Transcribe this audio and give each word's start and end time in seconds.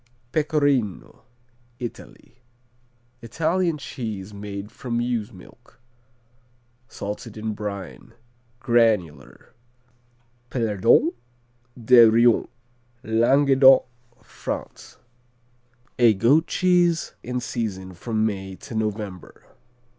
Pecorino 0.31 1.25
Italy 1.77 2.39
Italian 3.21 3.77
cheese 3.77 4.33
made 4.33 4.71
from 4.71 4.99
ewe's 4.99 5.31
milk. 5.31 5.77
Salted 6.87 7.37
in 7.37 7.53
brine. 7.53 8.13
Granular. 8.59 9.53
Pelardon 10.49 11.13
de 11.79 12.05
Rioms 12.09 12.47
Languedoc, 13.03 13.85
France 14.23 14.97
A 15.99 16.15
goat 16.15 16.47
cheese 16.47 17.13
in 17.21 17.39
season 17.39 17.93
from 17.93 18.25
May 18.25 18.55
to 18.55 18.73
November. 18.73 19.43